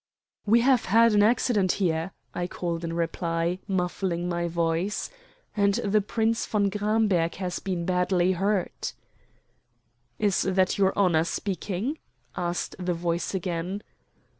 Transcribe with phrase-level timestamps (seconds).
[0.47, 5.11] "We have had an accident here," I called in reply, muffling my voice;
[5.55, 8.95] "and the Prince von Gramberg has been badly hurt."
[10.17, 11.99] "Is that your Honor speaking?"
[12.35, 13.83] asked the voice again.